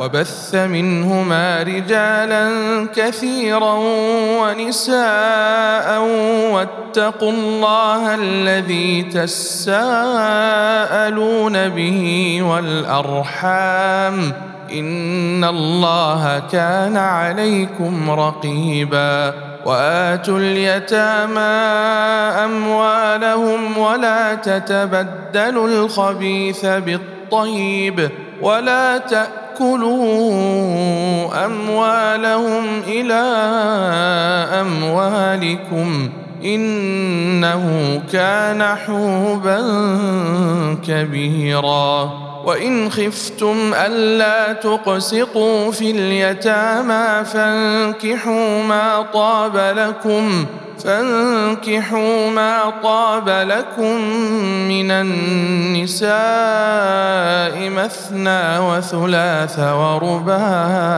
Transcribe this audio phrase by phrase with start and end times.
[0.00, 2.48] وبث منهما رجالا
[2.96, 3.74] كثيرا
[4.40, 6.00] ونساء
[6.52, 9.68] واتقوا الله الذي تساءلون
[11.68, 14.32] به والأرحام
[14.72, 19.34] إن الله كان عليكم رقيبا
[19.66, 21.40] وآتوا اليتامى
[22.44, 28.10] أموالهم ولا تتبدلوا الخبيث بالطيب
[28.42, 28.98] ولا
[29.58, 33.22] تاكلوا اموالهم إلى
[34.60, 36.08] اموالكم
[36.44, 39.60] انه كان حوبا
[40.86, 50.46] كبيرا وإن خفتم ألا تقسطوا في اليتامى فانكحوا ما طاب لكم
[50.84, 54.00] فانكحوا ما طاب لكم
[54.68, 56.10] من النساء
[57.70, 60.96] مثنى وثلاث ورباع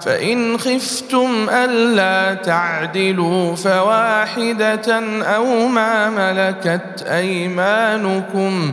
[0.00, 8.72] فإن خفتم ألا تعدلوا فواحدة أو ما ملكت أيمانكم.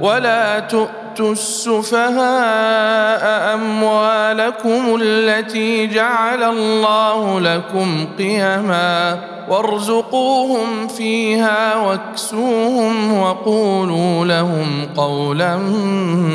[0.00, 2.18] ولا تؤتوا السفهاء
[3.54, 15.56] أموالكم التي جعل الله لكم قيما وارزقوهم فيها واكسوهم وقولوا لهم قولا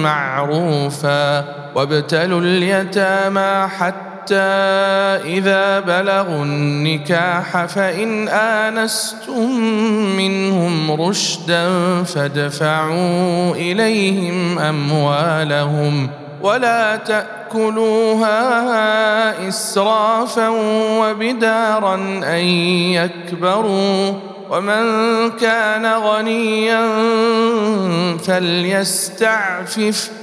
[0.03, 9.59] معروفا وابتلوا اليتامى حتى حتى إذا بلغوا النكاح فإن آنستم
[10.17, 11.67] منهم رشدا
[12.03, 16.09] فادفعوا إليهم أموالهم
[16.41, 18.37] ولا تأكلوها
[19.47, 20.47] إسرافا
[20.99, 22.43] وبدارا أن
[22.95, 24.13] يكبروا
[24.49, 24.85] ومن
[25.31, 26.81] كان غنيا
[28.17, 30.22] فليستعفف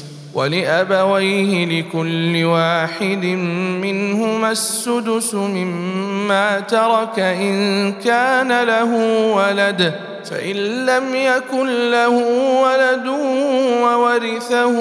[0.33, 3.25] ولأبويه لكل واحد
[3.81, 8.95] منهما السدس مما ترك إن كان له
[9.35, 9.93] ولد
[10.25, 12.09] فإن لم يكن له
[12.63, 13.07] ولد
[13.83, 14.75] وورثه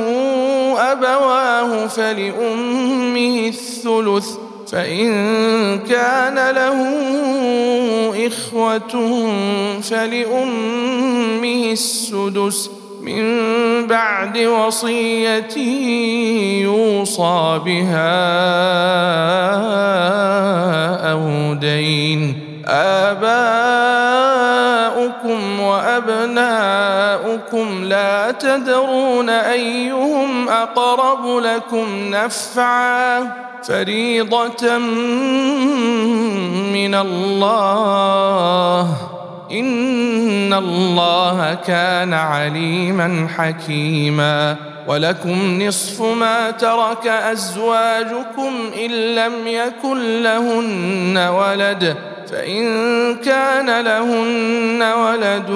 [0.92, 4.28] أبواه فلأمه الثلث
[4.72, 5.08] فإن
[5.78, 6.78] كان له
[8.26, 8.88] إخوة
[9.82, 12.79] فلأمه السدس.
[13.12, 15.58] من بعد وصية
[16.62, 18.30] يوصى بها
[21.12, 22.34] أو دين.
[22.66, 23.20] آباؤكم
[25.60, 26.64] وأبناؤكم
[27.84, 33.50] لا تدرون أيهم أقرب لكم نفعا.
[33.62, 34.78] فريضة
[36.72, 38.86] من الله.
[39.52, 44.56] ان الله كان عليما حكيما
[44.86, 48.52] ولكم نصف ما ترك ازواجكم
[48.84, 51.96] ان لم يكن لهن ولد
[52.30, 52.64] فان
[53.16, 55.50] كان لهن ولد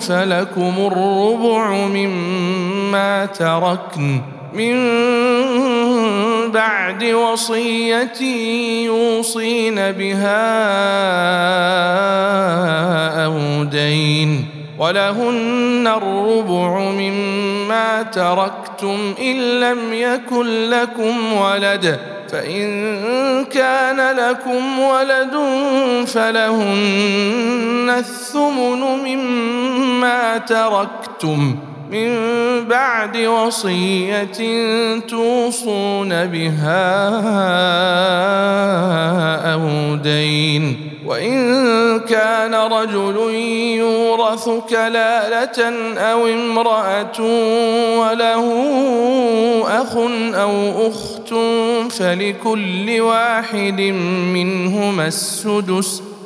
[0.00, 4.20] فلكم الربع مما تركن
[4.54, 4.74] من
[6.50, 8.22] بعد وصية
[8.84, 10.44] يوصين بها
[13.24, 14.46] أو دين
[14.78, 25.34] ولهن الربع مما تركتم إن لم يكن لكم ولد فإن كان لكم ولد
[26.06, 31.56] فلهن الثمن مما تركتم
[31.94, 32.10] من
[32.64, 34.38] بعد وصية
[35.08, 36.98] توصون بها
[39.52, 40.90] أو دين.
[41.06, 43.16] وإن كان رجل
[43.78, 45.58] يورث كلالة
[45.98, 47.20] أو امرأة
[47.98, 48.46] وله
[49.82, 49.96] أخ
[50.34, 51.34] أو أخت
[51.92, 53.80] فلكل واحد
[54.34, 56.13] منهما السدس.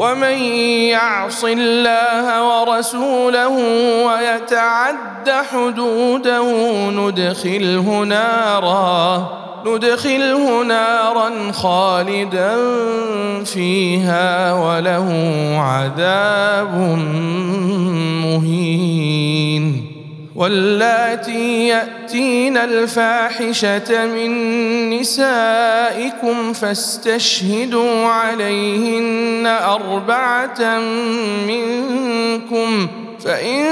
[0.00, 0.38] ومن
[0.96, 3.48] يعص الله ورسوله
[4.06, 6.48] ويتعد حدوده
[6.90, 9.28] ندخله نارا
[9.66, 12.56] ندخله نارا خالدا
[13.44, 15.08] فيها وله
[15.60, 16.74] عذاب
[18.24, 19.89] مهين.
[20.40, 24.30] واللاتي يأتين الفاحشة من
[24.90, 30.78] نسائكم فاستشهدوا عليهن أربعة
[31.46, 32.88] منكم
[33.24, 33.64] فإن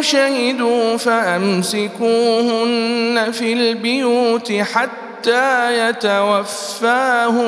[0.00, 2.12] شهدوا فأمسكوهن
[3.32, 7.42] في البيوت حتى يتوفاهن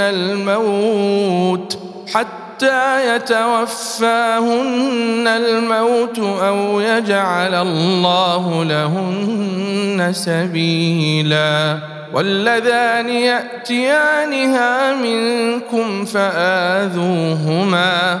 [0.00, 1.78] الموت
[2.14, 11.78] حتى حتى يتوفاهن الموت أو يجعل الله لهن سبيلا.
[12.14, 18.20] واللذان يأتيانها منكم فآذوهما.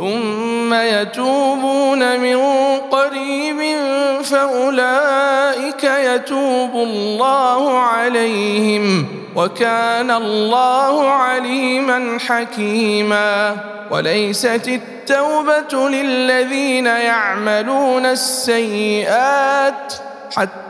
[0.00, 2.36] ثم يتوبون من
[2.90, 3.78] قريب
[4.22, 13.56] فأولئك يتوب الله عليهم وكان الله عليما حكيما
[13.90, 19.94] وليست التوبة للذين يعملون السيئات
[20.36, 20.69] حتى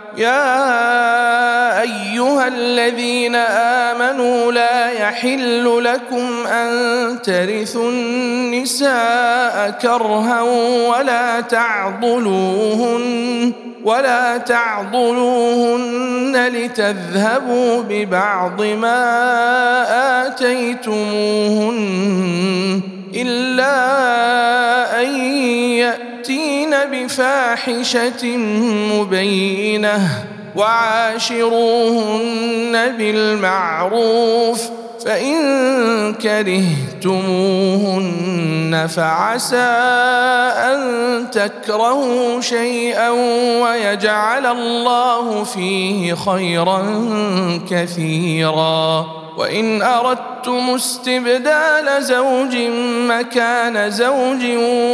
[0.17, 10.41] يا أيها الذين آمنوا لا يحل لكم أن ترثوا النساء كرها
[10.89, 13.01] ولا تعضلوهن
[13.83, 15.91] ولا تعضلوهن
[16.47, 21.81] لتذهبوا ببعض ما آتيتموهن
[23.15, 23.71] إلا
[25.01, 25.07] أن
[26.21, 28.37] يأتين بفاحشة
[28.93, 30.25] مبينة
[30.55, 31.77] وعاشروهن
[32.97, 34.61] بالمعروف
[35.05, 37.07] فإن كرهتموهن
[38.95, 39.55] فعسى
[40.57, 40.81] أن
[41.31, 43.09] تكرهوا شيئا
[43.63, 46.83] ويجعل الله فيه خيرا
[47.69, 52.55] كثيرا وإن أردتم استبدال زوج
[53.07, 54.45] مكان زوج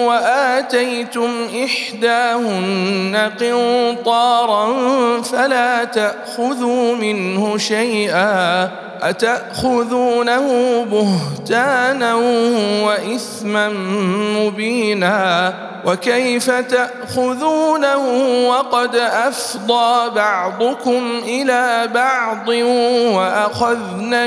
[0.08, 1.32] وآتيتم
[1.66, 4.74] إحداهن قنطارا
[5.22, 8.70] فلا تأخذوا منه شيئا
[9.02, 10.48] أتأخذونه
[10.92, 12.16] بهتانا
[12.84, 13.70] وإثما
[14.40, 15.54] مبينا
[15.86, 17.98] وكيف تأخذونه
[18.48, 22.48] وقد أفضى بعضكم إلى بعض
[23.16, 24.27] واخذن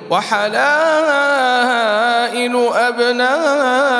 [0.11, 1.71] وحلائل
[2.73, 3.99] أبنائكم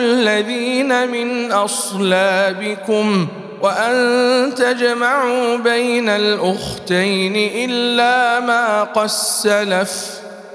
[0.00, 3.28] الذين من أصلابكم
[3.62, 10.17] وأن تجمعوا بين الأختين إلا ما قد سلف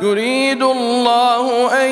[0.00, 1.90] يريد الله أن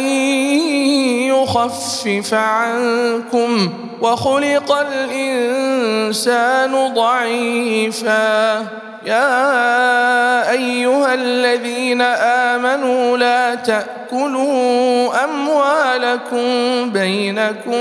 [1.29, 8.67] يخفف عنكم وخلق الإنسان ضعيفا.
[9.07, 17.81] يا أيها الذين آمنوا لا تأكلوا أموالكم بينكم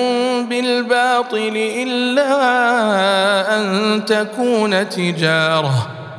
[0.50, 2.32] بالباطل إلا
[3.58, 5.88] أن تكون تجارة.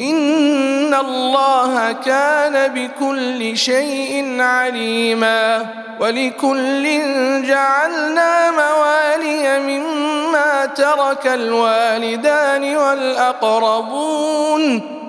[0.00, 5.66] ان الله كان بكل شيء عليما
[6.00, 6.84] ولكل
[7.46, 14.20] جعلنا موالي مما ترك الوالدان والاقربون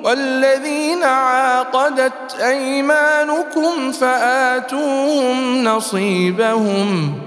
[0.03, 7.26] والذين عاقدت ايمانكم فاتوهم نصيبهم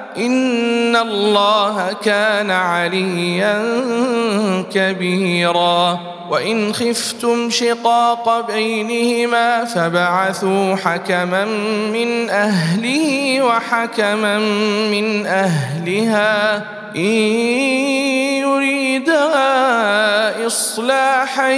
[0.17, 3.63] ان الله كان عليا
[4.73, 5.99] كبيرا.
[6.31, 11.45] وان خفتم شقاق بينهما فبعثوا حكما
[11.93, 14.39] من اهله وحكما
[14.91, 16.55] من اهلها
[16.95, 17.01] ان
[18.41, 19.27] يريدا
[20.47, 21.51] اصلاحا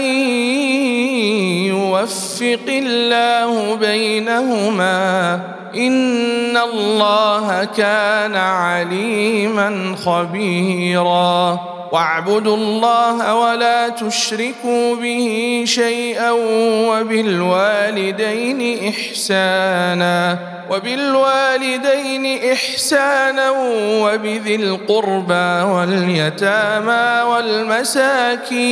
[1.70, 5.40] يوفق الله بينهما
[5.76, 11.60] ان الله كان عليما خبيرا.
[11.92, 16.32] واعبدوا الله ولا تشركوا به شيئا
[16.90, 20.40] وبالوالدين احسانا
[20.72, 23.50] وبالوالدين احسانا
[24.04, 28.72] وبذي القربى واليتامى والمساكين.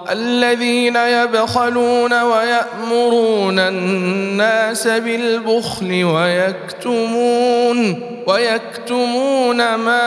[0.09, 10.01] الذين يبخلون ويأمرون الناس بالبخل ويكتمون ويكتمون ما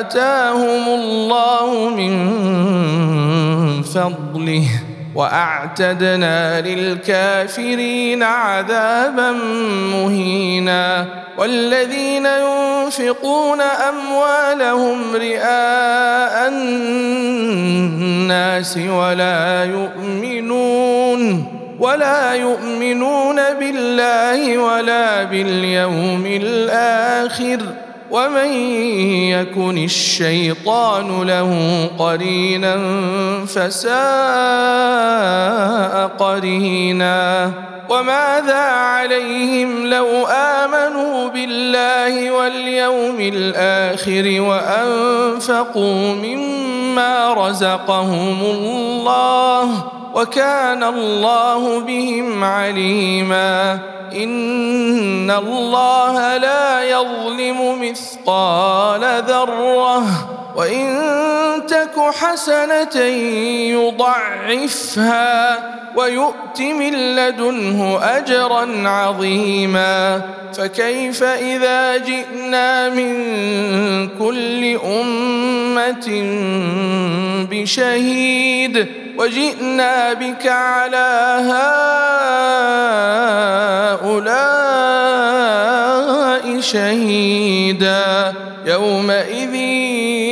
[0.00, 2.16] آتاهم الله من
[3.82, 4.64] فضله
[5.14, 9.32] وأعتدنا للكافرين عذابا
[9.92, 11.06] مهينا
[11.38, 16.48] والذين ينفقون أموالهم رئاء
[17.56, 21.46] الناس ولا يؤمنون
[21.80, 27.58] ولا يؤمنون بالله ولا باليوم الآخر
[28.10, 28.52] ومن
[29.30, 31.50] يكن الشيطان له
[31.98, 32.76] قرينا
[33.46, 33.96] فساء
[36.18, 37.50] قرينا
[37.88, 53.78] وماذا عليهم لو آمنوا بالله واليوم الآخر وأنفقوا مما رزقهم الله وكان الله بهم عليما.
[54.12, 60.02] إن الله لا يظلم مثقال ذرة.
[60.56, 60.86] وإن
[61.68, 63.02] تك حسنة
[63.76, 65.58] يضعفها
[65.96, 70.22] ويؤت من لدنه أجرا عظيما.
[70.54, 73.14] فكيف إذا جئنا من
[74.18, 76.08] كل أمة
[77.50, 81.38] بشهيد؟ وجئنا بك على
[84.02, 84.60] هؤلاء
[86.60, 88.34] شهيدا.
[88.66, 89.54] يومئذ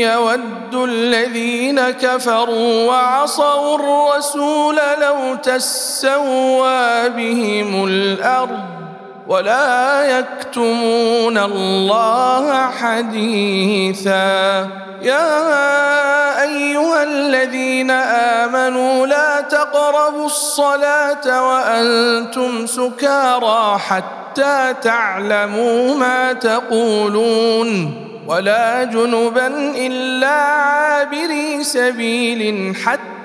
[0.02, 8.83] يود الذين كفروا وعصوا الرسول لو تسوى بهم الأرض.
[9.26, 14.68] ولا يكتمون الله حديثا.
[15.02, 28.00] يا أيها الذين آمنوا لا تقربوا الصلاة وأنتم سكارى حتى تعلموا ما تقولون.
[28.26, 33.23] ولا جنبا إلا عابري سبيل حتى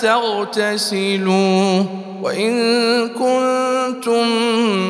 [0.00, 1.82] تغتسلوا
[2.22, 2.54] وإن
[3.08, 4.26] كنتم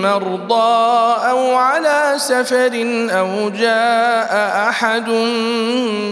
[0.03, 2.73] مرضى أو على سفر
[3.11, 5.09] أو جاء أحد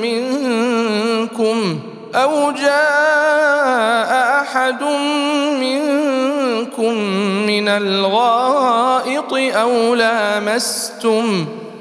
[0.03, 1.81] منكم
[2.15, 4.83] أو جاء أحد
[5.61, 6.95] منكم
[7.47, 11.62] من الغائط أو لامستم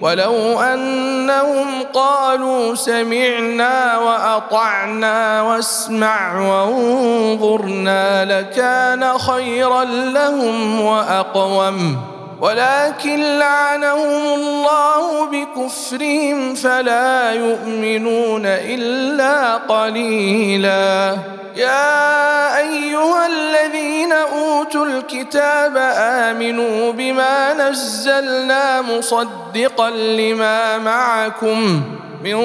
[0.00, 12.15] ولو أنهم قالوا سمعنا وأطعنا واسمع وانظرنا لكان خيرا لهم وأقوم.
[12.40, 21.16] ولكن لعنهم الله بكفرهم فلا يؤمنون إلا قليلا.
[21.56, 31.82] يا أيها الذين أوتوا الكتاب آمنوا بما نزلنا مصدقا لما معكم.
[32.24, 32.36] من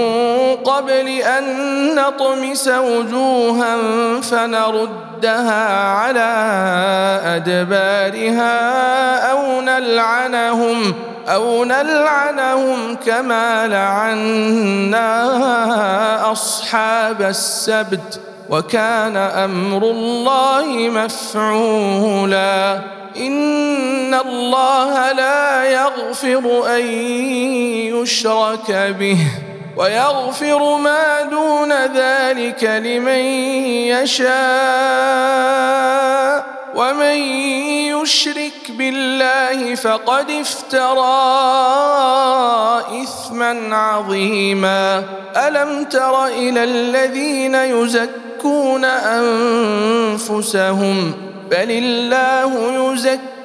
[0.56, 1.46] قبل أن
[1.96, 3.78] نطمس وجوها
[4.22, 6.32] فنردها على
[7.26, 8.52] أدبارها
[9.32, 10.94] أو نلعنهم
[11.28, 15.12] أو نلعنهم كما لعنا
[16.32, 22.80] أصحاب السبت وكان أمر الله مفعولا.
[23.18, 26.86] إن الله لا يغفر أن
[27.96, 29.18] يشرك به.
[29.78, 33.24] ويغفر ما دون ذلك لمن
[33.90, 34.32] يشاء.
[36.76, 37.16] ومن
[38.02, 40.92] يشرك بالله فقد افترى
[43.04, 45.04] إثما عظيما.
[45.38, 48.86] ألم تر إلى الذين يزكون
[50.16, 51.14] أنفسهم؟
[51.52, 53.31] بل الله يزكي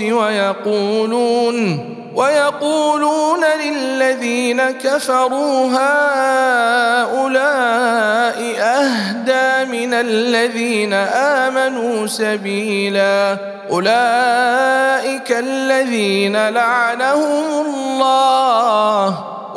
[0.00, 7.28] ويقولون ويقولون للذين كفروا هؤلاء
[8.58, 13.36] أهدى من الذين آمنوا سبيلا.
[13.70, 19.37] أولئك الذين لعنهم الله.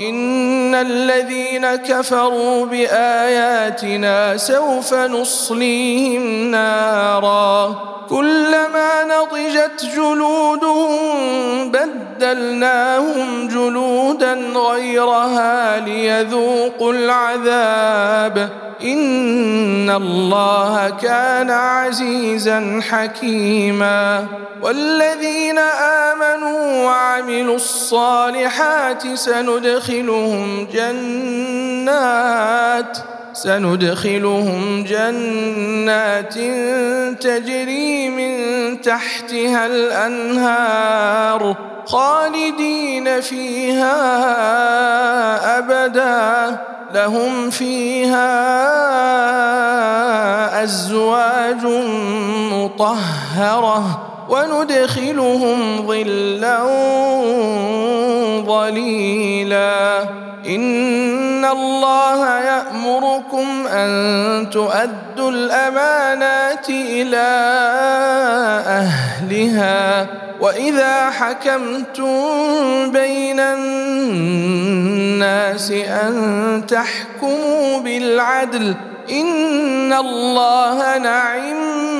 [0.00, 7.78] إن الذين كفروا بآياتنا سوف نصليهم نارا.
[8.10, 11.00] كلما نضجت جلودهم
[11.72, 18.48] بدلناهم جلودا غيرها ليذوقوا العذاب.
[18.82, 24.26] إن الله كان عزيزا حكيما.
[24.62, 29.06] والذين آمنوا وعملوا الصالحات
[29.90, 31.98] سندخلهم جنات
[33.32, 36.34] سندخلهم جنات
[37.22, 38.34] تجري من
[38.80, 43.98] تحتها الأنهار خالدين فيها
[45.58, 46.60] أبدا.
[46.94, 48.24] لهم فيها
[50.64, 51.64] أزواج
[52.52, 54.09] مطهرة.
[54.30, 56.58] وندخلهم ظلا
[58.46, 60.04] ظليلا.
[60.46, 63.90] إن الله يأمركم أن
[64.50, 67.28] تؤدوا الأمانات إلى
[68.66, 70.06] أهلها.
[70.40, 72.16] وإذا حكمتم
[72.92, 74.50] بين الناس
[75.70, 78.74] أن تحكموا بالعدل
[79.10, 81.99] إن الله نعم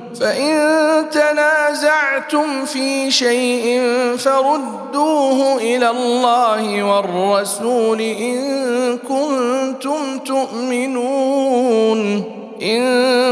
[0.21, 3.81] فإن تنازعتم في شيء
[4.17, 12.01] فردوه إلى الله والرسول إن كنتم تؤمنون
[12.61, 12.81] إن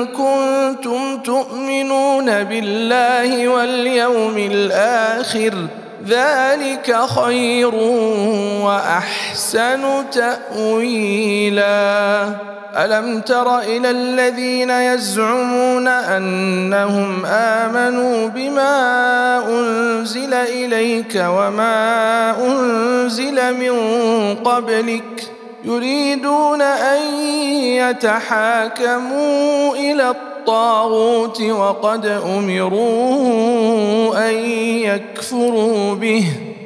[0.06, 5.54] كنتم تؤمنون بالله واليوم الآخر.
[6.10, 7.76] ذلك خير
[8.66, 11.70] وأحسن تأويلا.
[12.78, 18.76] ألم تر إلى الذين يزعمون أنهم آمنوا بما
[19.50, 23.74] أنزل إليك وما أنزل من
[24.36, 25.32] قبلك
[25.64, 27.22] يريدون أن
[27.90, 33.10] يتحاكموا إلى الطاغوت وقد أمروا
[34.30, 34.36] أن
[34.80, 36.26] يكفروا به.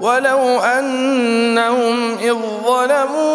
[0.00, 3.28] ولو أنهم إذ ظلموا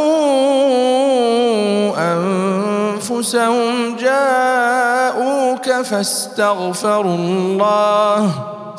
[1.97, 8.29] أنفسهم جاءوك فاستغفروا الله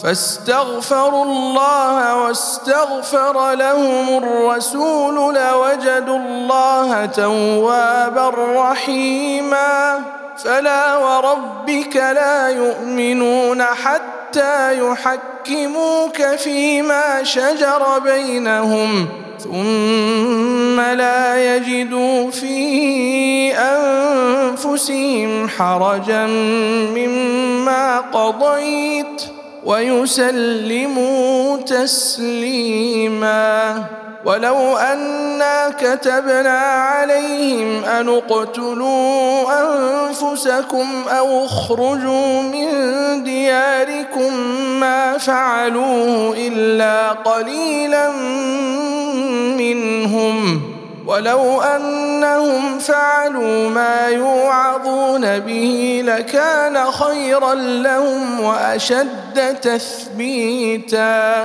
[0.02, 10.00] فاستغفروا الله واستغفر لهم الرسول لوجدوا الله توابا رحيما.
[10.44, 14.23] فلا وربك لا يؤمنون حتى
[14.72, 26.26] يحكموك فيما شجر بينهم ثم لا يجدوا في أنفسهم حرجا
[26.96, 29.22] مما قضيت
[29.64, 33.04] ويسلموا تسليما
[34.24, 42.68] ولو أنا كتبنا عليهم أن اقتلوا أنفسكم أو اخرجوا من
[43.24, 44.34] دياركم
[44.80, 48.10] ما فعلوه إلا قليلا
[49.58, 50.62] منهم.
[51.06, 61.44] ولو أنهم فعلوا ما يوعظون به لكان خيرا لهم وأشد تثبيتا.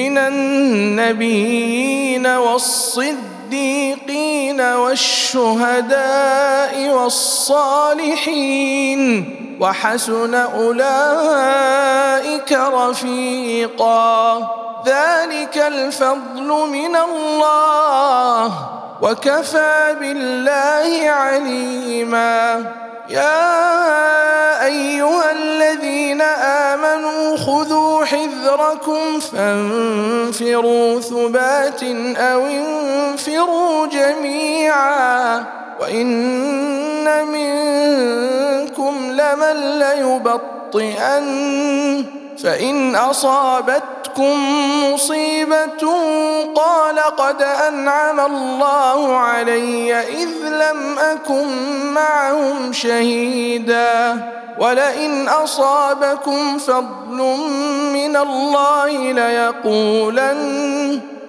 [0.00, 3.20] من النبيين والصديقين
[4.60, 9.00] والشهداء والصالحين
[9.60, 11.32] وحسن أولئك
[12.52, 14.38] رفيقا.
[14.86, 18.52] ذلك الفضل من الله
[19.02, 22.64] وكفى بالله عليما.
[23.10, 26.20] يا أيها الذين
[26.70, 31.82] آمنوا خذوا حذركم فانفروا ثبات
[32.16, 35.44] أو انفروا جميعا
[35.80, 41.30] وإن منكم لمن ليبطئن
[42.42, 44.36] فإن أصابتكم
[44.84, 45.92] مصيبة
[46.54, 51.46] قال قد أنعم الله علي إذ لم أكن
[51.94, 54.16] معهم شهيدا
[54.58, 57.16] ولئن أصابكم فضل
[57.92, 61.00] من الله ليقولن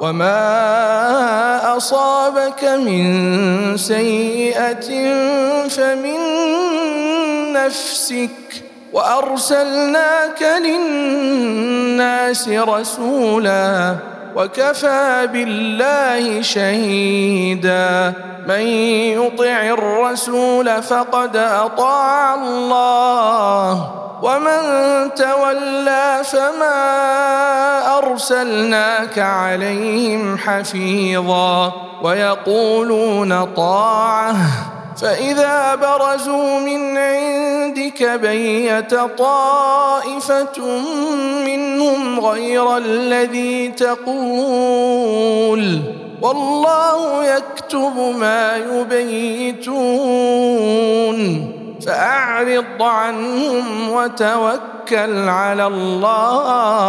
[0.00, 4.90] وما اصابك من سيئه
[5.68, 6.18] فمن
[7.52, 8.30] نفسك
[8.92, 13.96] وارسلناك للناس رسولا
[14.36, 18.12] وكفى بالله شهيدا
[18.48, 18.66] من
[19.18, 23.90] يطع الرسول فقد اطاع الله
[24.22, 24.60] ومن
[25.14, 27.37] تولى فما
[28.18, 34.36] أرسلناك عليهم حفيظا ويقولون طاعة
[35.00, 40.60] فإذا برزوا من عندك بيت طائفة
[41.46, 45.12] منهم غير الذي تقول.
[46.22, 49.78] والله يكتب ما يبيتون.
[51.86, 56.88] فأعرض عنهم وتوكل على الله.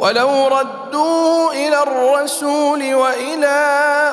[0.00, 3.58] ولو ردوه إلى الرسول وإلى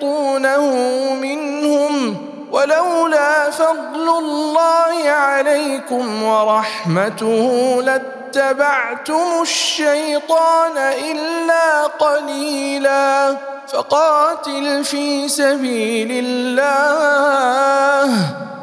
[1.14, 2.18] منهم
[2.52, 13.38] ولولا فضل الله عليكم ورحمته لاتبعتم الشيطان إلا قليلا
[13.68, 18.14] فقاتل في سبيل الله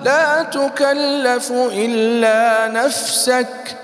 [0.02, 3.83] لا تكلف إلا نفسك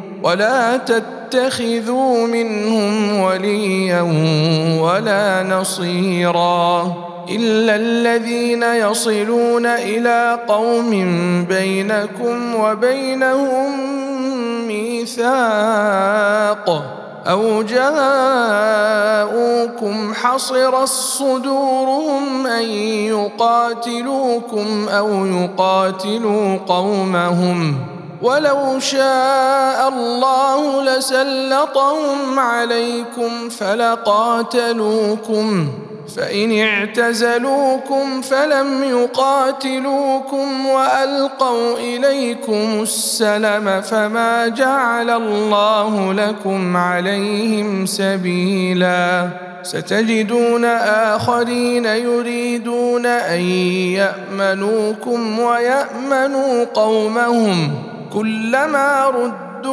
[0.23, 4.01] ولا تتخذوا منهم وليا
[4.81, 6.93] ولا نصيرا
[7.29, 10.89] الا الذين يصلون إلى قوم
[11.49, 13.71] بينكم وبينهم
[14.67, 15.31] ميثاق
[17.27, 18.93] أو جاءوكم
[20.13, 22.63] حصر صدورهم أن
[23.07, 27.75] يقاتلوكم أو يقاتلوا قومهم
[28.21, 35.27] ولو شاء الله لسلطهم عليكم فلقاتلوكم
[36.17, 49.29] فإن اعتزلوكم فلم يقاتلوكم وألقوا إليكم السلم فما جعل الله لكم عليهم سبيلا.
[49.63, 50.65] ستجدون
[51.15, 53.41] آخرين يريدون أن
[54.01, 57.90] يأمنوكم ويأمنوا قومهم.
[58.13, 59.71] كلما ردوا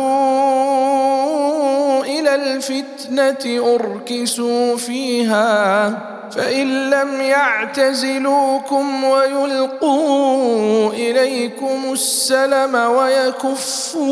[2.05, 5.89] إلى الفتنة أركسوا فيها
[6.31, 14.07] فإن لم يعتزلوكم ويلقوا إليكم السلم ويكفوا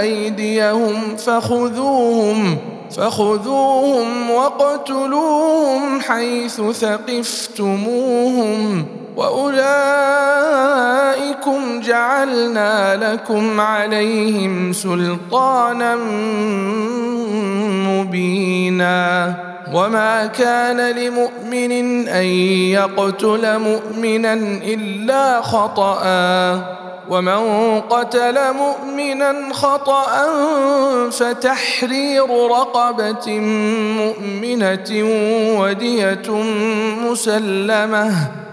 [0.00, 2.58] أيديهم فخذوهم
[2.96, 8.06] فخذوهم واقتلوهم حيث ثقفتموهم.
[9.16, 10.72] واولئكم
[11.80, 15.96] جعلنا لكم عليهم سلطانا
[17.88, 19.34] مبينا
[19.72, 22.24] وما كان لمؤمن ان
[22.72, 24.32] يقتل مؤمنا
[24.64, 26.02] الا خطأ
[27.10, 30.06] ومن قتل مؤمنا خطأ
[31.10, 33.40] فتحرير رقبة
[33.98, 35.04] مؤمنة
[35.60, 36.30] ودية
[37.10, 38.30] مسلمة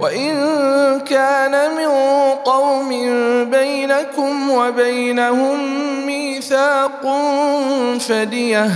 [0.00, 0.32] وإن
[1.00, 1.88] كان من
[2.44, 2.88] قوم
[3.50, 5.58] بينكم وبينهم
[6.06, 7.02] ميثاق
[8.00, 8.70] فدية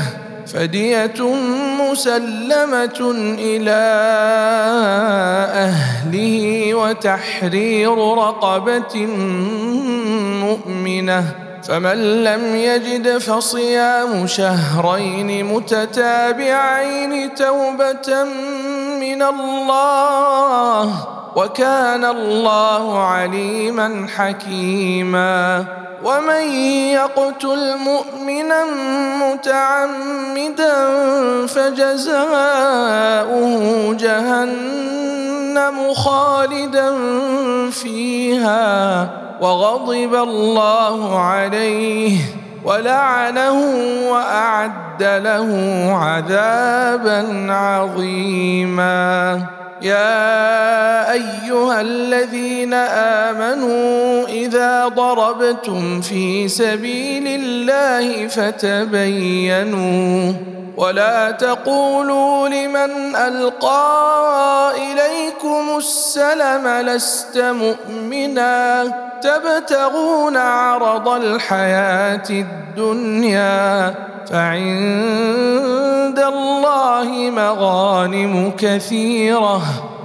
[0.46, 1.20] فدية
[1.80, 3.00] مسلمة
[3.38, 3.80] إلى
[5.54, 9.06] أهله وتحرير رقبة
[10.44, 11.49] مؤمنة.
[11.68, 18.24] فمن لم يجد فصيام شهرين متتابعين توبة
[19.00, 20.94] من الله
[21.36, 25.64] وكان الله عليما حكيما
[26.04, 26.52] ومن
[26.92, 28.64] يقتل مؤمنا
[29.20, 30.86] متعمدا
[31.46, 32.34] فجزاؤه
[33.94, 36.94] جهنم خالدا
[37.70, 42.18] فيها وغضب الله عليه
[42.64, 43.60] ولعنه
[44.10, 45.48] وأعد له
[45.92, 49.40] عذابا عظيما.
[49.82, 59.80] يا أيها الذين آمنوا إذا ضربتم في سبيل الله فتبينوا
[60.76, 68.84] ولا تقولوا لمن ألقى إليكم السلم لست مؤمنا
[69.22, 73.94] تبتغون عرض الحياة الدنيا
[74.30, 79.62] فعند الله مغانم كثيرة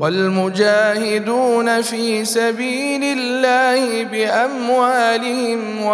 [0.00, 5.84] والمجاهدون في سبيل الله بأموالهم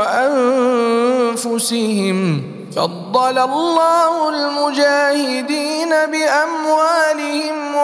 [1.35, 2.43] وأنفسهم
[2.77, 7.75] فضل الله المجاهدين بأموالهم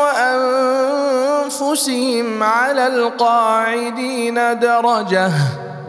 [1.51, 5.31] وأنفسهم على القاعدين درجة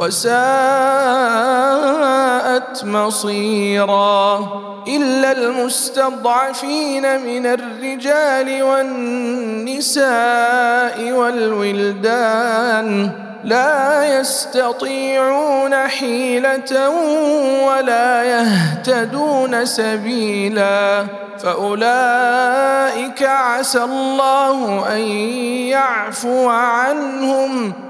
[0.00, 0.30] وساءت
[2.84, 4.48] مصيرا
[4.88, 10.02] إلا المستضعفين من الرجال والنساء
[11.12, 13.10] والولدان
[13.44, 16.90] لا يستطيعون حيلة
[17.66, 21.06] ولا يهتدون سبيلا
[21.38, 25.00] فأولئك عسى الله أن
[25.68, 27.89] يعفو عنهم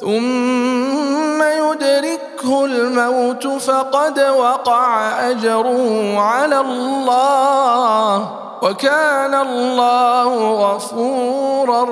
[0.00, 8.32] ثم يدركه الموت فقد وقع أجره على الله
[8.62, 11.86] وكان الله غفورا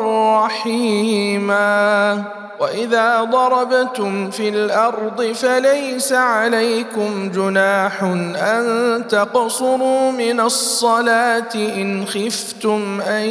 [0.45, 2.23] رحيما.
[2.61, 13.25] وإذا ضربتم في الأرض فليس عليكم جناح أن تقصروا من الصلاة إن خفتم أن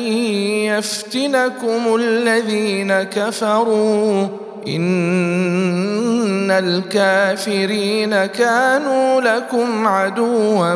[0.69, 4.44] يفتنكم الذين كفروا.
[4.67, 10.75] إن الكافرين كانوا لكم عدوا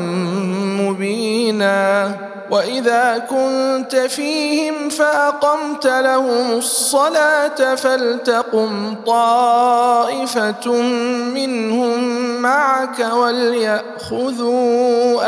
[0.80, 2.16] مبينا.
[2.52, 10.72] وإذا كنت فيهم فأقمت لهم الصلاة فلتقم طائفة
[11.34, 12.00] منهم
[12.42, 14.60] معك وليأخذوا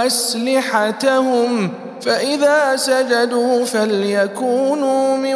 [0.07, 5.36] أسلحتهم فإذا سجدوا فليكونوا من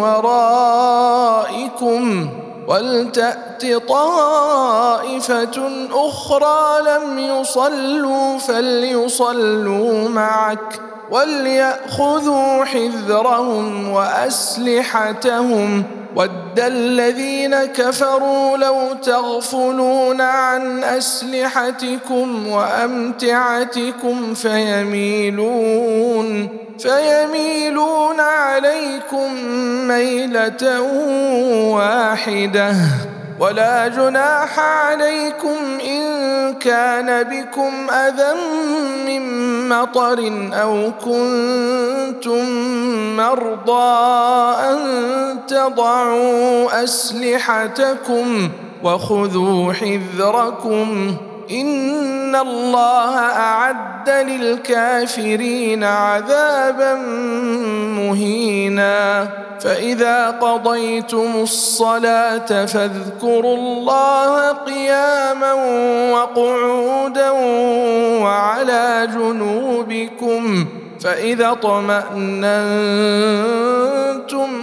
[0.00, 1.26] ورائكم
[2.68, 10.80] ولتأت طائفة أخرى لم يصلوا فليصلوا معك
[11.10, 15.82] وليأخذوا حذرهم وأسلحتهم
[16.16, 25.68] ود الذين كفروا لو تغفلون عن أسلحتكم وأمتعتكم فيميلون
[26.78, 29.34] فيميلون عليكم
[29.88, 30.80] ميلة
[31.72, 32.74] واحدة
[33.40, 38.34] ولا جناح عليكم إن كان بكم أذى
[39.06, 39.22] من
[39.68, 42.44] مطر أو كنتم
[43.16, 43.96] مرضى
[44.70, 44.78] أن
[45.48, 48.48] تضعوا أسلحتكم
[48.82, 51.16] وخذوا حذركم
[51.50, 56.94] ان الله اعد للكافرين عذابا
[57.96, 59.28] مهينا
[59.60, 65.52] فاذا قضيتم الصلاه فاذكروا الله قياما
[66.12, 67.30] وقعودا
[68.22, 70.66] وعلى جنوبكم
[71.00, 72.48] فاذا اطماننتم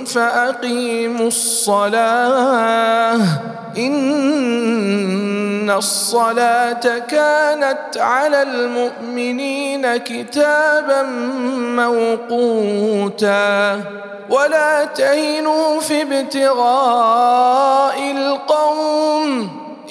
[0.06, 3.20] فاقيموا الصلاه
[3.78, 11.04] إن الصلاة كانت على المؤمنين كتابا
[12.30, 13.82] موقوتا.
[14.30, 19.63] ولا تهنوا في ابتغاء القوم.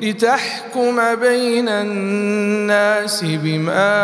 [0.00, 3.96] لتحكم بين الناس بما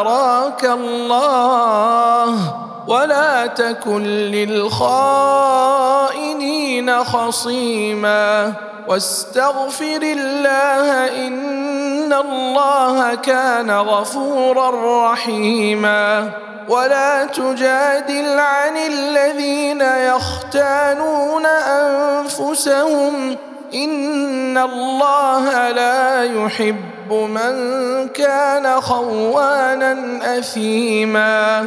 [0.00, 2.54] أراك الله
[2.88, 4.64] ولا تكن للخائنين
[7.04, 8.52] خصيما
[8.88, 14.70] واستغفر الله إن الله كان غفورا
[15.12, 16.30] رحيما
[16.68, 23.36] ولا تجادل عن الذين يختانون أنفسهم
[23.74, 27.54] ان الله لا يحب من
[28.08, 31.66] كان خوانا اثيما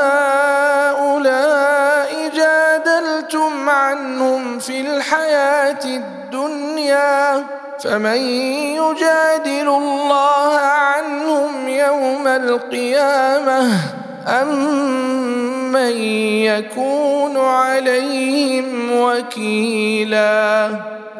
[5.11, 7.43] في الحياة الدنيا
[7.83, 8.17] فمن
[8.79, 13.71] يجادل الله عنهم يوم القيامة
[14.27, 15.91] أمن
[16.47, 20.69] يكون عليهم وكيلا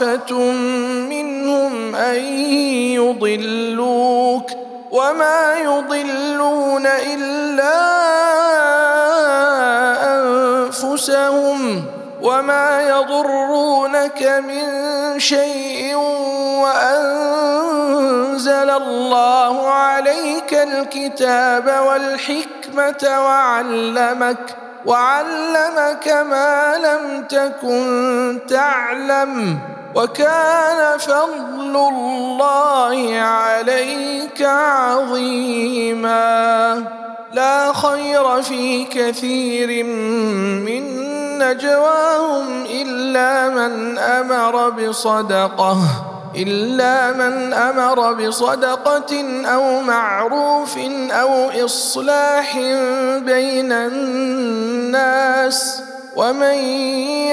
[0.00, 0.32] طائفة
[1.10, 2.24] منهم أن
[2.94, 4.50] يضلوك
[4.90, 7.80] وما يضلون إلا
[10.16, 11.84] أنفسهم
[12.22, 14.64] وما يضرونك من
[15.20, 15.94] شيء
[16.64, 24.56] وأنزل الله عليك الكتاب والحكمة وعلمك
[24.86, 29.58] وعلمك ما لم تكن تعلم
[29.94, 36.10] وكان فضل الله عليك عظيما.
[37.32, 40.82] لا خير في كثير من
[41.38, 45.78] نجواهم إلا من أمر بصدقة.
[46.36, 50.78] إلا من أمر بصدقة أو معروف
[51.10, 52.58] أو إصلاح
[53.18, 55.10] بين الناس
[56.16, 56.54] ومن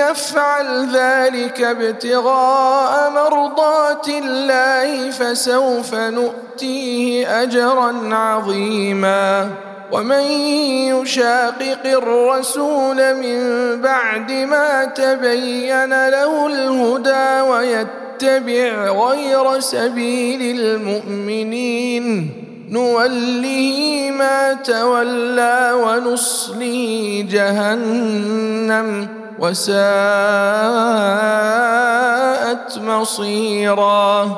[0.02, 9.50] يفعل ذلك ابتغاء مرضات الله فسوف نؤتيه أجرا عظيما
[9.92, 10.22] ومن
[10.92, 13.42] يشاقق الرسول من
[13.82, 22.32] بعد ما تبين له الهدى ويتبع غير سبيل المؤمنين
[22.70, 29.08] نوله ما تولى ونصله جهنم
[29.40, 29.88] وساءت
[32.78, 34.38] مصيرا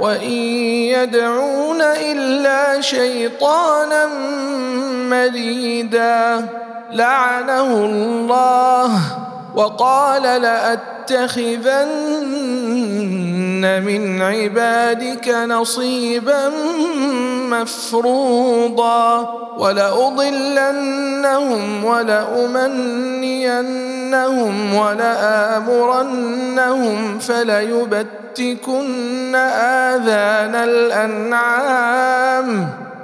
[0.00, 0.30] وان
[0.94, 4.06] يدعون الا شيطانا
[5.10, 6.46] مريدا
[6.92, 9.00] لعنه الله
[9.58, 11.82] وقال لأتخذن
[13.82, 16.50] من عبادك نصيبا
[17.50, 19.18] مفروضا
[19.58, 20.94] ولأضلنهم
[21.84, 22.74] ولأمنينهم
[24.74, 26.38] ولآمرنهم
[27.18, 32.08] فليبتكن آذان الأنعام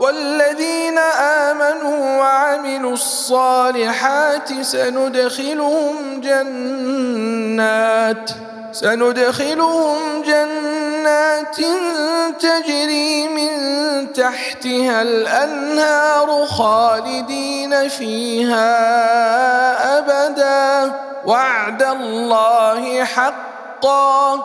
[0.00, 0.98] والذين
[1.48, 8.30] آمنوا وعملوا الصالحات سندخلهم جنات
[8.72, 11.56] سندخلهم جنات
[12.40, 13.52] تجري من
[14.12, 18.68] تحتها الأنهار خالدين فيها
[19.98, 20.92] أبدا.
[21.24, 24.44] وعد الله حقا.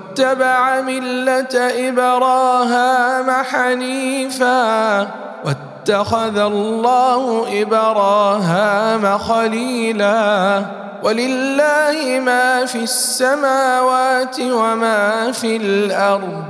[0.11, 1.55] واتبع ملة
[1.89, 5.01] إبراهام حنيفا
[5.45, 10.65] واتخذ الله إبراهام خليلا
[11.03, 16.43] ولله ما في السماوات وما في الأرض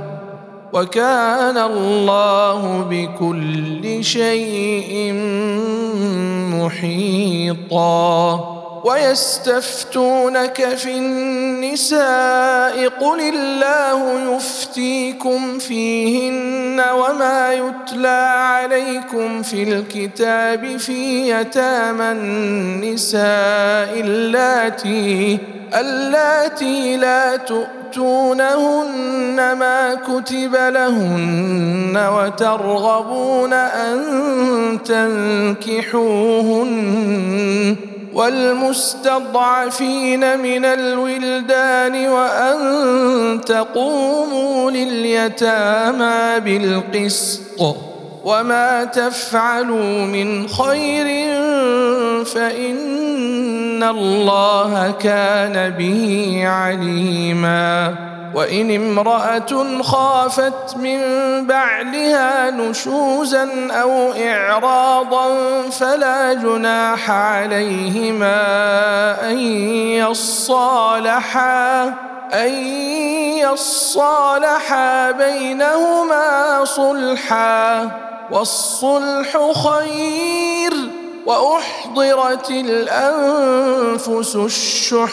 [0.72, 5.12] وكان الله بكل شيء
[6.54, 22.12] محيطا ويستفتونك في النساء قل الله يفتيكم فيهن وما يتلى عليكم في الكتاب في يتامى
[22.12, 23.20] النساء
[24.00, 25.38] اللاتي
[25.74, 28.72] اللاتي لا تؤتونهن
[29.36, 33.98] ما كتب لهن وترغبون أن
[34.84, 36.52] تنكحوهن
[38.14, 39.78] والمستضعفين
[40.38, 47.76] من الولدان وأن تقوموا لليتامى بالقسط
[48.24, 51.06] وما تفعلوا من خير
[52.24, 57.94] فإن الله كان به عليما
[58.34, 61.00] وإن امرأة خافت من
[61.46, 65.28] بعلها نشوزا أو إعراضا
[65.70, 68.36] فلا جناح عليهما
[69.30, 69.38] أن
[70.00, 71.84] يصالحا
[72.34, 72.52] أن
[73.38, 77.90] يصالحا بينهما صلحا.
[78.32, 80.72] والصلح خير
[81.26, 85.12] واحضرت الانفس الشح.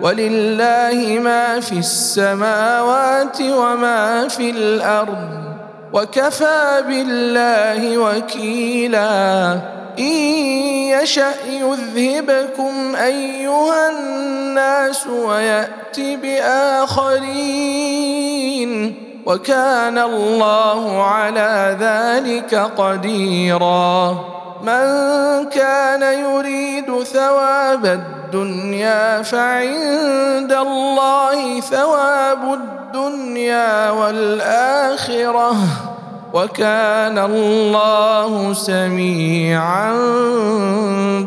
[0.00, 5.28] ولله ما في السماوات وما في الأرض
[5.92, 9.52] وكفى بالله وكيلا.
[9.98, 10.14] إن
[11.02, 17.14] يشأ يذهبكم أيها الناس ويأت بآخرين.
[19.26, 24.14] وكان الله على ذلك قديرا.
[24.62, 24.84] من
[25.44, 28.23] كان يريد ثواب الدنيا
[29.22, 35.56] فعند الله ثواب الدنيا والآخرة.
[36.34, 39.92] وكان الله سميعا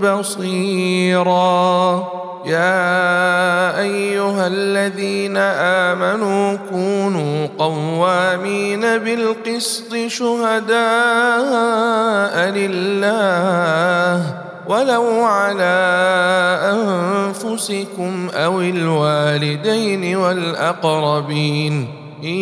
[0.03, 2.03] بصيرا.
[2.45, 10.75] يا أيها الذين آمنوا كونوا قوامين بالقسط شهداء
[12.49, 14.46] لله.
[14.67, 15.77] ولو على
[16.63, 21.87] أنفسكم أو الوالدين والأقربين
[22.23, 22.39] إن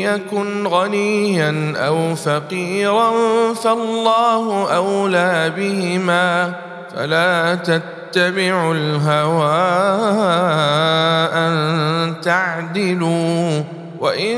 [0.00, 3.12] يكن غنيا أو فقيرا
[3.54, 6.54] فالله أولى بهما
[6.96, 9.58] فلا تتبعوا الهوى
[11.34, 13.62] أن تعدلوا
[14.00, 14.36] وإن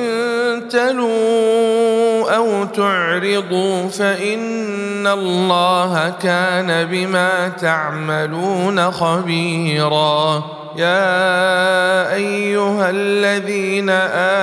[0.70, 4.69] تلوا أو تعرضوا فإن
[5.06, 10.44] الله كان بما تعملون خبيرا.
[10.76, 13.90] يا ايها الذين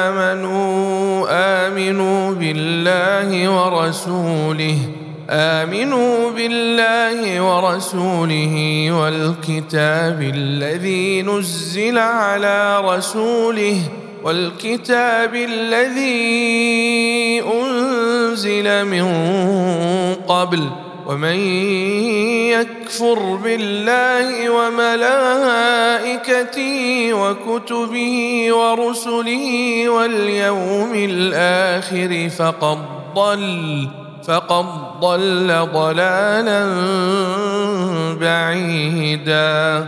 [0.07, 1.25] امنوا
[1.67, 4.77] امنوا بالله ورسوله
[5.29, 13.77] امنوا بالله ورسوله والكتاب الذي نزل على رسوله
[14.27, 16.23] والكتاب الذي
[17.41, 19.05] أنزل من
[20.27, 20.69] قبل
[21.07, 21.39] ومن
[22.51, 25.93] يكفر بالله وملائكته
[27.13, 32.77] وكتبه ورسله واليوم الآخر فقد
[33.15, 33.87] ضل
[34.27, 34.65] فقد
[35.01, 36.65] ضل ضلالا
[38.19, 39.87] بعيدا.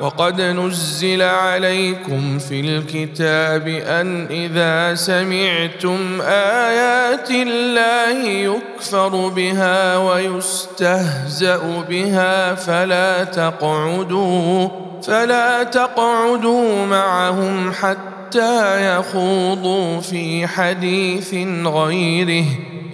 [0.00, 13.24] وقد نزل عليكم في الكتاب أن إذا سمعتم آيات الله يكفر بها ويستهزأ بها فلا
[13.24, 14.68] تقعدوا
[15.02, 21.34] فلا تقعدوا معهم حتى يخوضوا في حديث
[21.66, 22.44] غيره.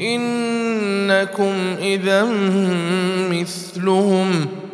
[0.00, 2.28] إنكم اذا
[3.30, 4.46] مثلهم.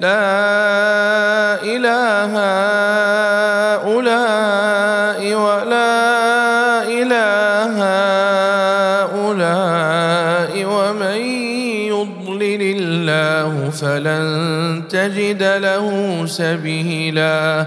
[0.00, 2.32] لا إله
[3.76, 7.76] هؤلاء ولا إله
[9.16, 11.20] هؤلاء ومن
[11.88, 17.66] يضلل الله فلن تجد له سبيلا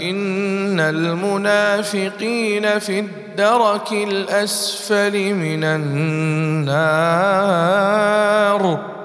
[0.00, 7.04] إن المنافقين في الدرك الأسفل من النار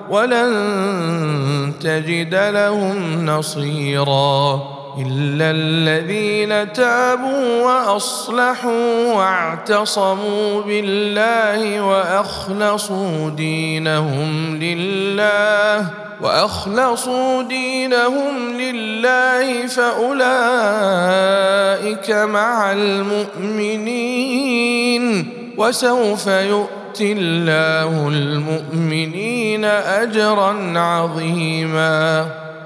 [0.09, 15.89] ولن تجد لهم نصيرا إلا الذين تابوا وأصلحوا واعتصموا بالله وأخلصوا دينهم لله
[16.21, 20.11] وأخلصوا دينهم لله فأولئك
[22.11, 24.19] مع المؤمنين
[25.57, 32.38] وسوف يؤتي الله المؤمنين أجرا عظيما.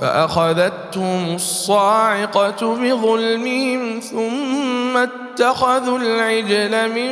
[0.00, 7.10] فأخذتهم الصاعقة بظلمهم ثم اتخذوا العجل من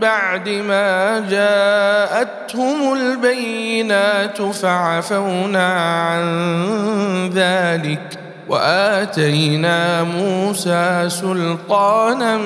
[0.00, 8.18] بعد ما جاءتهم البينات فعفونا عن ذلك
[8.48, 12.38] وآتينا موسى سلطانا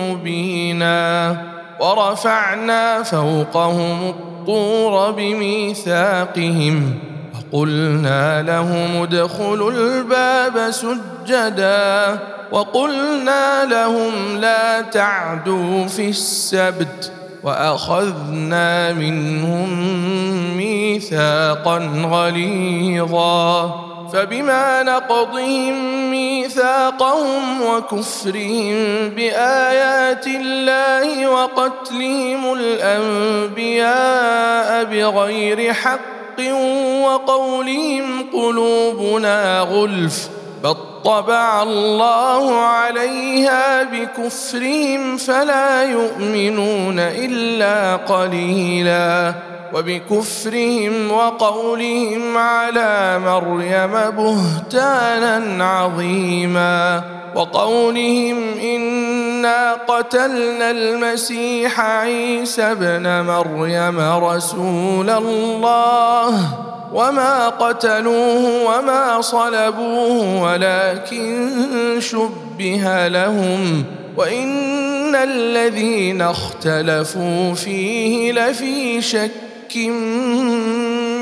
[0.00, 1.36] مبينا
[1.80, 6.98] ورفعنا فوقهم الطور بميثاقهم
[7.54, 12.18] وقلنا لهم ادخلوا الباب سجدا
[12.52, 17.12] وقلنا لهم لا تعدوا في السبت
[17.42, 19.68] وأخذنا منهم
[20.56, 23.74] ميثاقا غليظا
[24.12, 33.94] فبما نقضهم ميثاقهم وكفرهم بآيات الله وقتلهم الأنبياء
[34.84, 36.23] بغير حق
[37.02, 40.28] وقولهم قلوبنا غلف
[40.64, 49.34] بل طبع الله عليها بكفرهم فلا يؤمنون إلا قليلا.
[49.72, 57.02] وبكفرهم وقولهم على مريم بهتانا عظيما
[57.34, 66.48] وقولهم إنا قتلنا المسيح عيسى ابن مريم رسول الله
[66.92, 71.50] وما قتلوه وما صلبوه ولكن
[71.98, 73.84] شبه لهم
[74.16, 79.43] وإن الذين اختلفوا فيه لفي شك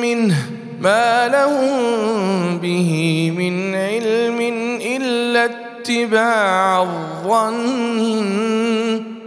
[0.01, 0.37] منه
[0.81, 4.41] ما لهم به من علم
[4.81, 8.03] الا اتباع الظن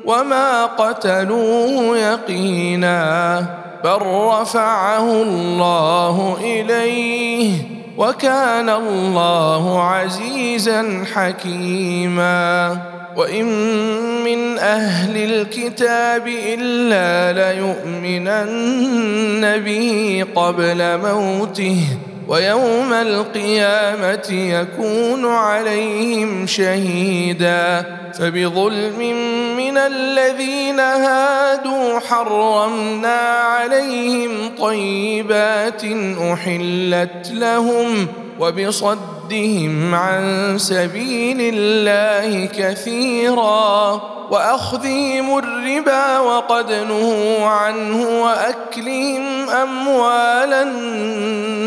[0.05, 3.45] وما قتلوه يقينا
[3.83, 7.51] بل رفعه الله اليه
[7.97, 12.77] وكان الله عزيزا حكيما
[13.15, 13.45] وإن
[14.23, 21.79] من أهل الكتاب إلا ليؤمنن به قبل موته.
[22.27, 27.85] ويوم القيامة يكون عليهم شهيدا
[28.19, 28.99] فبظلم
[29.57, 35.81] من الذين هادوا حرمنا عليهم طيبات
[36.33, 38.07] أحلت لهم
[38.39, 50.94] وبصدهم عن سبيل الله كثيرا وأخذهم الربا وقد نهوا عنه وأكلهم أموال الناس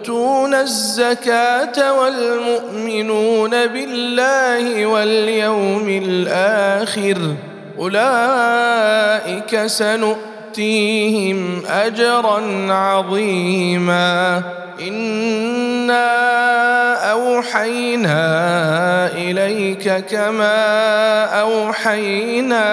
[0.00, 7.18] والمؤتون الزكاة والمؤمنون بالله واليوم الآخر
[7.78, 14.42] أولئك سنؤتيهم أجرا عظيما
[14.80, 16.10] إنا
[17.12, 18.20] أوحينا
[19.12, 22.64] إليك كما أوحينا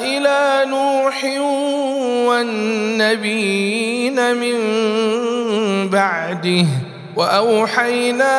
[0.00, 1.24] إلى نوح
[2.28, 4.56] والنبيين من
[5.92, 6.66] بعده
[7.16, 8.36] وأوحينا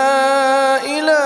[0.84, 1.22] إلى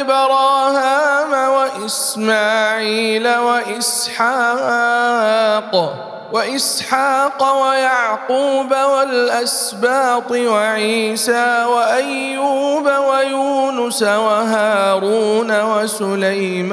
[0.00, 4.62] إبراهام وإسماعيل وإسحاق
[6.32, 16.72] وإسحاق ويعقوب والأسباط وعيسى وأيوب ويونس وهارون وسليمان.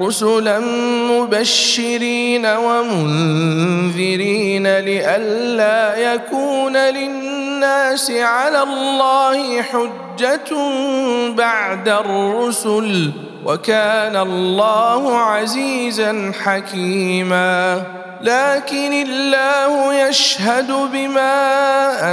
[0.00, 0.60] رسلا
[1.10, 3.86] مبشرين ومنذرين
[4.78, 10.50] لئلا يكون للناس على الله حجة
[11.36, 13.10] بعد الرسل
[13.44, 17.82] وكان الله عزيزا حكيما
[18.24, 21.34] لكن الله يشهد بما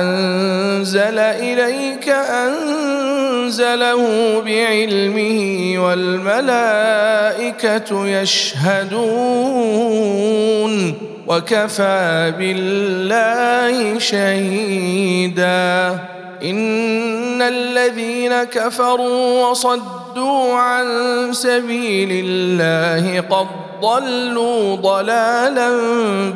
[0.01, 4.01] أنزل إليك أنزله
[4.41, 6.47] بعلمه والملائكة
[8.07, 9.01] يشهدون
[11.27, 15.99] وكفى بالله شهيدا
[16.43, 20.00] إن الذين كفروا وصدوا
[20.53, 20.85] عن
[21.31, 23.47] سبيل الله قد
[23.81, 25.69] ضلوا ضلالا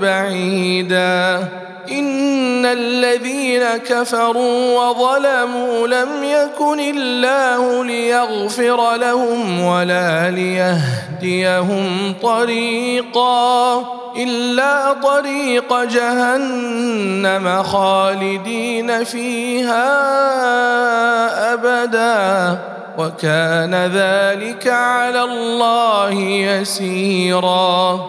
[0.02, 1.47] بعيدا.
[1.91, 13.77] إن الذين كفروا وظلموا لم يكن الله ليغفر لهم ولا ليهديهم طريقا
[14.18, 19.84] إلا طريق جهنم خالدين فيها
[21.53, 22.74] أبدا.
[22.97, 27.99] وكان ذلك على الله يسيرا.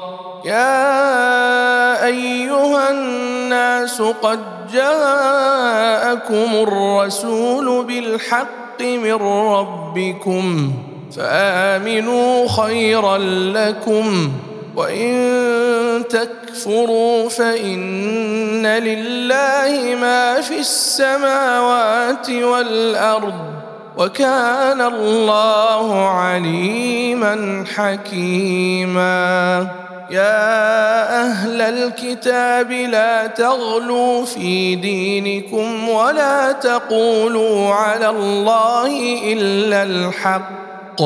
[0.45, 4.41] يا أيها الناس قد
[4.73, 10.73] جاءكم الرسول بالحق من ربكم
[11.17, 13.19] فآمنوا خيرا
[13.55, 14.31] لكم
[14.77, 23.66] وإن تكفروا فإن لله ما في السماوات والأرض
[23.97, 29.69] وكان الله عليما حكيما.
[30.11, 41.03] يا أهل الكتاب لا تغلوا في دينكم ولا تقولوا على الله إلا الحق.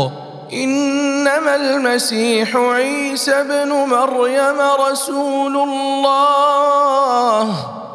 [0.53, 4.61] إنما المسيح عيسى ابن مريم
[4.91, 7.47] رسول الله.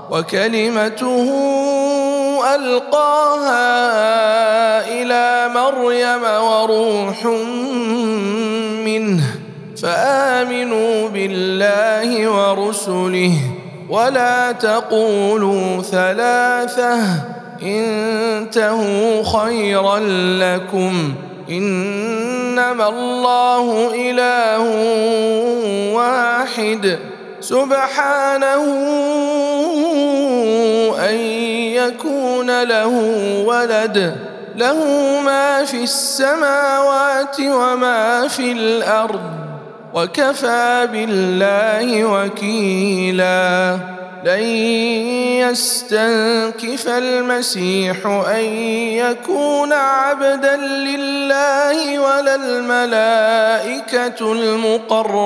[0.10, 1.32] وكلمته
[2.56, 3.68] ألقاها
[4.88, 7.26] إلى مريم وروح
[8.86, 9.24] منه
[9.82, 13.34] فآمنوا بالله ورسله
[13.90, 17.00] ولا تقولوا ثلاثة
[17.64, 20.00] انتهوا خيرا
[20.40, 21.14] لكم
[21.50, 24.62] إنما الله إله
[25.96, 27.00] واحد
[27.50, 28.64] سبحانه
[31.10, 31.16] أن
[31.76, 32.94] يكون له
[33.46, 34.16] ولد.
[34.56, 34.80] له
[35.26, 39.22] ما في السماوات وما في الأرض.
[39.94, 43.78] وكفى بالله وكيلا.
[44.24, 44.44] لن
[45.46, 48.44] يستنكف المسيح أن
[48.94, 55.26] يكون عبدا لله ولا الملائكة المقربون.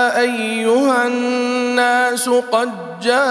[0.21, 2.69] أيها الناس قد
[3.01, 3.21] جاءكم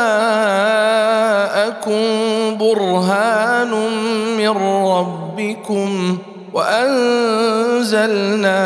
[2.59, 3.71] برهان
[4.39, 4.49] من
[4.87, 6.19] ربكم
[6.55, 8.61] وأنزلنا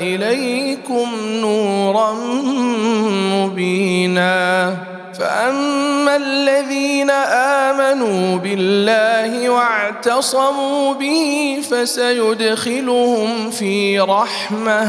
[0.00, 1.08] إليكم
[1.40, 2.12] نورا
[3.34, 4.76] مبينا.
[5.18, 14.88] فأما الذين آمنوا بالله واعتصموا به فسيدخلهم في رحمة.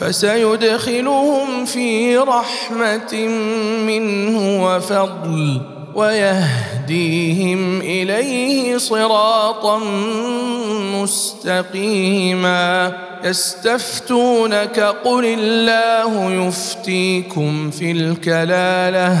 [0.00, 3.14] فسيدخلهم في رحمة
[3.86, 5.60] منه وفضل
[5.94, 9.78] ويهديهم إليه صراطا
[11.02, 12.92] مستقيما.
[13.24, 19.16] يستفتونك قل الله يفتيكم في الكلالة.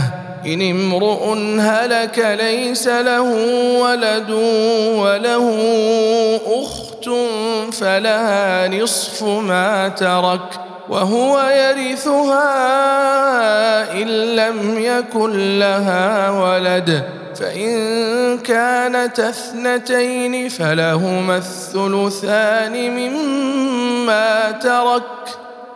[0.46, 3.22] إن امرؤ هلك ليس له
[3.80, 4.30] ولد
[4.96, 5.60] وله
[6.46, 7.10] أخت
[7.72, 10.69] فلها نصف ما ترك.
[10.90, 12.42] وهو يرثها
[13.92, 17.02] إن لم يكن لها ولد.
[17.40, 25.49] فإن كانت اثنتين فلهما الثلثان مما ترك.